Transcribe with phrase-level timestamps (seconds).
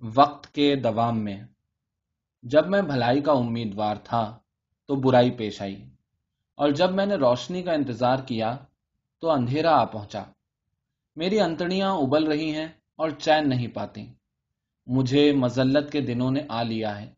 [0.00, 1.44] وقت کے دوام میں۔
[2.42, 4.38] جب میں بھلائی کا امیدوار تھا
[4.86, 5.88] تو برائی پیش آئی،
[6.54, 8.56] اور جب میں نے روشنی کا انتظار کیا
[9.20, 10.22] تو اندھیرا آ پہنچا۔
[11.16, 14.06] میری انتڑیاں ابل رہی ہیں اور چین نہیں پاتی۔
[14.86, 17.12] مجھے مزلت کے دنوں نے آ لیا ہے۔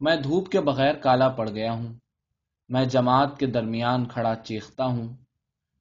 [0.00, 1.92] میں دھوپ کے بغیر کالا پڑ گیا ہوں۔
[2.68, 5.16] میں جماعت کے درمیان کھڑا چیختا ہوں۔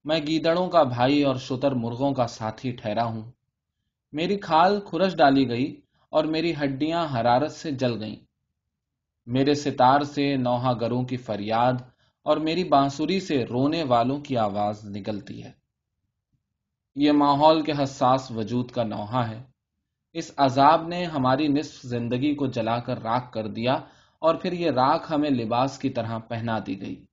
[0.04, 3.32] میں گیدڑوں کا بھائی اور شتر مرغوں کا ساتھی ٹھہرا ہوں۔
[4.12, 5.81] میری کھال کھرش ڈالی گئی
[6.12, 8.16] اور میری ہڈیاں حرارت سے جل گئیں۔
[9.26, 11.74] میرے ستار سے نوحہ گروں کی فریاد
[12.24, 15.52] اور میری بانسری سے رونے والوں کی آواز نکلتی ہے۔
[16.96, 19.44] یہ ماحول کے حساس وجود کا نوحہ ہے۔
[20.14, 23.74] اس عذاب نے ہماری نصف زندگی کو جلا کر راک کر دیا
[24.20, 27.06] اور پھر یہ راکھ ہمیں لباس کی طرح پہنا دی گئی۔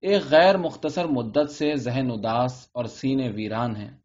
[0.00, 4.01] ایک غیر مختصر مدت سے ذہن اداس اور سینے ویران ہیں۔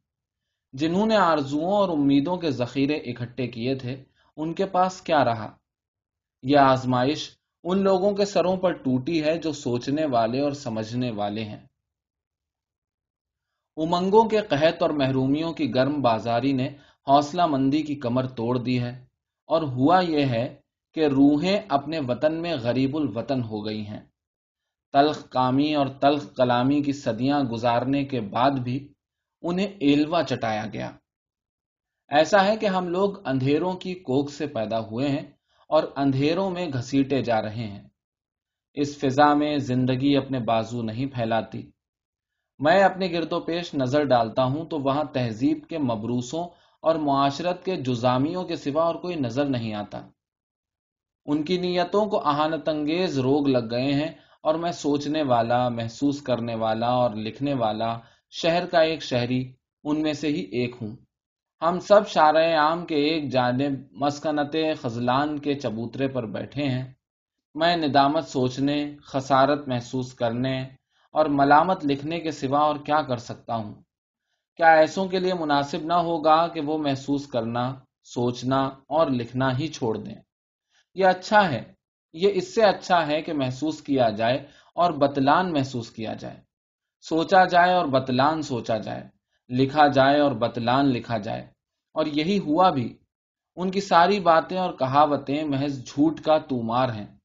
[0.78, 4.04] جنہوں نے آرزوؤں اور امیدوں کے ذخیرے اکٹھے کیے تھے،
[4.36, 5.56] ان کے پاس کیا رہا؟
[6.44, 7.30] یہ آزمائش
[7.64, 11.68] ان لوگوں کے سروں پر ٹوٹی ہے جو سوچنے والے اور سمجھنے والے ہیں۔
[13.78, 16.68] امنگوں کے قحط اور محرومیوں کی گرم بازاری نے
[17.08, 19.06] حوصلہ مندی کی کمر توڑ دی ہے
[19.46, 20.56] اور ہوا یہ ہے
[20.94, 24.02] کہ روحیں اپنے وطن میں غریب الوطن ہو گئی ہیں۔
[24.94, 28.94] تلخ کامی اور تلخ کلامی کی صدیاں گزارنے کے بعد بھی
[29.42, 30.92] انہیں ایلوا چٹایا گیا۔
[32.10, 35.32] ایسا ہے کہ ہم لوگ اندھیروں کی کوک سے پیدا ہوئے ہیں
[35.70, 37.88] اور اندھیروں میں گھسیٹے جا رہے ہیں۔
[38.74, 41.72] اس فضا میں زندگی اپنے بازو نہیں پھیلاتی۔
[42.60, 46.44] میں اپنے گرد و پیش نظر ڈالتا ہوں تو وہاں تہذیب کے مبروسوں
[46.82, 50.08] اور معاشرت کے جزامیوں کے سوا اور کوئی نظر نہیں آتا۔
[51.26, 56.22] ان کی نیتوں کو اہانت انگیز روگ لگ گئے ہیں اور میں سوچنے والا، محسوس
[56.22, 59.52] کرنے والا اور لکھنے والا شہر کا ایک شہری،
[59.84, 60.96] ان میں سے ہی ایک ہوں۔
[61.62, 66.94] ہم سب شارع عام کے ایک جانب مسکنت خزلان کے چبوترے پر بیٹھے ہیں۔
[67.56, 70.62] میں ندامت سوچنے، خسارت محسوس کرنے
[71.12, 73.74] اور ملامت لکھنے کے سوا اور کیا کر سکتا ہوں۔
[74.56, 79.68] کیا ایسوں کے لیے مناسب نہ ہوگا کہ وہ محسوس کرنا، سوچنا اور لکھنا ہی
[79.68, 80.16] چھوڑ دیں۔
[80.96, 81.64] یہ اچھا ہے،
[82.14, 84.38] یہ اس سے اچھا ہے کہ محسوس کیا جائے
[84.76, 86.47] اور بتلان محسوس کیا جائے۔
[87.02, 89.04] سوچا جائے اور بتلان سوچا جائے،
[89.50, 91.48] لکھا جائے اور بتلان لکھا جائے۔
[91.94, 92.98] اور یہی ہوا بھی۔
[93.56, 97.18] ان کی ساری باتیں اور کہاوتیں محض جھوٹ کا تومار ہیں۔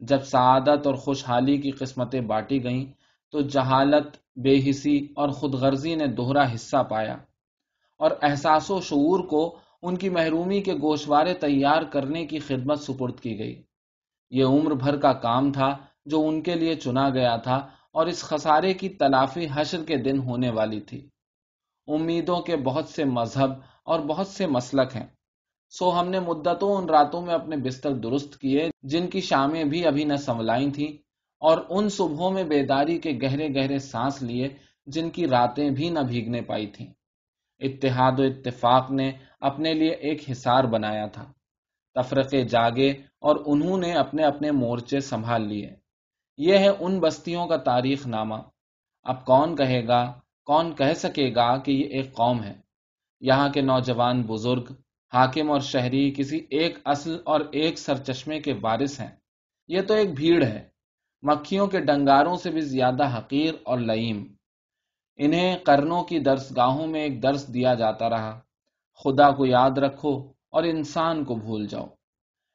[0.00, 2.92] جب سعادت اور خوشحالی کی قسمتیں بانٹی گئیں،
[3.30, 7.16] تو جہالت، بے حسی اور خود غرضی نے دوہرا حصہ پایا۔
[7.98, 13.20] اور احساس و شعور کو ان کی محرومی کے گوشوارے تیار کرنے کی خدمت سپرد
[13.20, 13.62] کی گئی۔
[14.30, 18.22] یہ عمر بھر کا کام تھا جو ان کے لیے چنا گیا تھا اور اس
[18.22, 21.08] خسارے کی تلافی حشر کے دن ہونے والی تھی۔
[21.86, 23.50] امیدوں کے بہت سے مذہب
[23.84, 25.06] اور بہت سے مسلک ہیں۔
[25.70, 29.86] سو ہم نے مدتوں ان راتوں میں اپنے بستر درست کیے جن کی شامیں بھی
[29.86, 30.92] ابھی نہ سنبھلائی تھیں
[31.40, 34.48] اور ان صبحوں میں بیداری کے گہرے گہرے سانس لیے
[34.86, 36.86] جن کی راتیں بھی نہ بھیگنے پائی تھیں۔
[37.58, 41.32] اتحاد و اتفاق نے اپنے لیے ایک حصار بنایا تھا۔
[41.94, 45.79] تفرقے جاگے اور انہوں نے اپنے اپنے مورچے سنبھال لیے۔
[46.36, 48.34] یہ ہے ان بستیوں کا تاریخ نامہ۔
[49.02, 50.12] اب کون کہے گا،
[50.44, 52.54] کون کہہ سکے گا کہ یہ ایک قوم ہے؟
[53.20, 54.64] یہاں کے نوجوان بزرگ،
[55.12, 59.16] حاکم اور شہری کسی ایک اصل اور ایک سرچشمے کے وارث ہیں۔
[59.68, 60.68] یہ تو ایک بھیڑ ہے۔
[61.22, 64.26] مکھیوں کے ڈنگاروں سے بھی زیادہ حقیر اور لئیم۔
[65.16, 68.40] انہیں کرنوں کی درس گاہوں میں ایک درس دیا جاتا رہا۔
[69.04, 71.86] خدا کو یاد رکھو اور انسان کو بھول جاؤ۔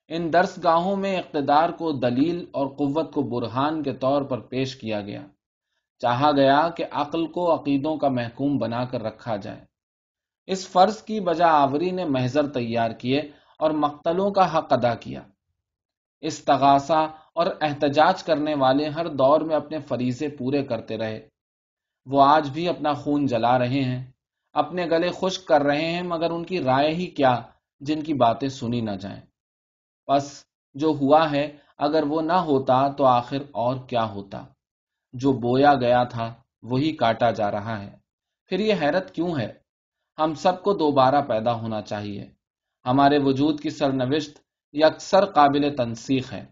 [0.07, 4.75] ان درس گاہوں میں اقتدار کو دلیل اور قوت کو برہان کے طور پر پیش
[4.75, 5.25] کیا گیا۔
[5.99, 9.65] چاہا گیا کہ عقل کو عقیدوں کا محکوم بنا کر رکھا جائے۔
[10.47, 13.19] اس فرض کی بجا آوری نے محضر تیار کیے
[13.59, 15.21] اور مقتلوں کا حق ادا کیا۔
[16.21, 21.27] اس تغاثہ اور احتجاج کرنے والے ہر دور میں اپنے فریضے پورے کرتے رہے۔
[22.05, 24.03] وہ آج بھی اپنا خون جلا رہے ہیں۔
[24.53, 27.39] اپنے گلے خشک کر رہے ہیں مگر ان کی رائے ہی کیا
[27.79, 29.21] جن کی باتیں سنی نہ جائیں۔
[30.07, 34.45] بس جو ہوا ہے، اگر وہ نہ ہوتا تو آخر اور کیا ہوتا؟
[35.13, 37.95] جو بویا گیا تھا، وہی کاٹا جا رہا ہے۔
[38.45, 39.53] پھر یہ حیرت کیوں ہے؟
[40.19, 42.29] ہم سب کو دوبارہ پیدا ہونا چاہیے۔
[42.85, 44.39] ہمارے وجود کی سرنوشت
[44.73, 46.45] یکسر قابل تنسیخ ہے۔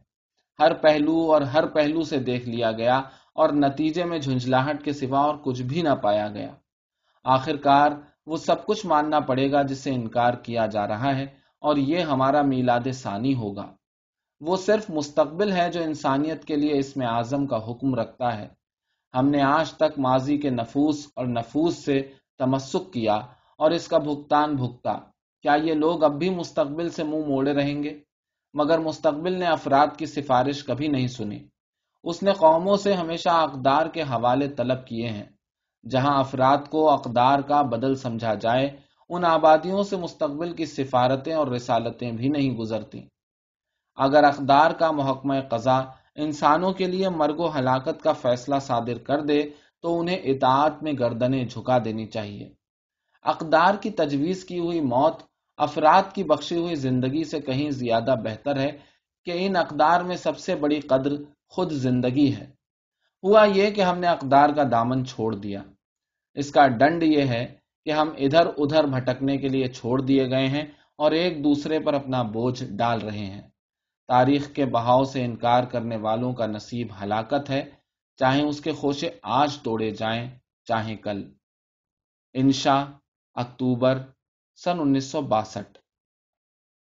[0.59, 2.97] ہر پہلو اور ہر پہلو سے دیکھ لیا گیا
[3.35, 6.51] اور نتیجے میں جھنجھلاہٹ کے سوا اور کچھ بھی نہ پایا گیا۔
[7.23, 7.91] آخر کار
[8.25, 11.99] وہ سب کچھ ماننا پڑے گا جس سے انکار کیا جا رہا ہے۔ اور یہ
[11.99, 13.73] ہمارا میلاد ثانی ہوگا۔
[14.41, 18.47] وہ صرف مستقبل ہے جو انسانیت کے لیے اس میں اعظم کا حکم رکھتا ہے۔
[19.17, 23.15] ہم نے آج تک ماضی کے نفوس اور نفوس سے تمسک کیا
[23.57, 24.93] اور اس کا بھگتان بھگتا۔
[25.41, 27.99] کیا یہ لوگ اب بھی مستقبل سے منہ موڑے رہیں گے؟
[28.53, 31.39] مگر مستقبل نے افراد کی سفارش کبھی نہیں سنی۔
[32.03, 35.25] اس نے قوموں سے ہمیشہ اقدار کے حوالے طلب کیے ہیں۔
[35.89, 41.47] جہاں افراد کو اقدار کا بدل سمجھا جائے ان آبادیوں سے مستقبل کی سفارتیں اور
[41.47, 43.07] رسالتیں بھی نہیں گزرتی
[43.95, 45.77] اگر اقدار کا محکمہ قضا
[46.15, 49.49] انسانوں کے لیے مرگ و ہلاکت کا فیصلہ صادر کر دے،
[49.81, 52.53] تو انہیں اطاعت میں گردنیں جھکا دینی چاہیے۔
[53.23, 55.21] اقدار کی تجویز کی ہوئی موت،
[55.57, 58.77] افراد کی بخشی ہوئی زندگی سے کہیں زیادہ بہتر ہے
[59.25, 61.11] کہ ان اقدار میں سب سے بڑی قدر
[61.49, 62.45] خود زندگی ہے۔
[63.23, 65.61] ہوا یہ کہ ہم نے اقدار کا دامن چھوڑ دیا۔
[66.33, 70.47] اس کا ڈنڈ یہ ہے کہ ہم ادھر ادھر بھٹکنے کے لیے چھوڑ دیے گئے
[70.47, 70.65] ہیں
[70.95, 73.41] اور ایک دوسرے پر اپنا بوجھ ڈال رہے ہیں۔
[74.07, 77.69] تاریخ کے بہاؤ سے انکار کرنے والوں کا نصیب ہلاکت ہے۔
[78.17, 80.29] چاہے اس کے خوشے آج توڑے جائیں،
[80.67, 81.33] چاہے کل۔
[82.33, 82.85] انشا
[83.35, 83.97] اکتوبر
[84.55, 85.82] سن انیس سو باسٹھ۔